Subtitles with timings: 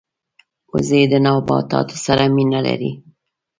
[0.71, 2.91] وزې د نباتاتو سره مینه لري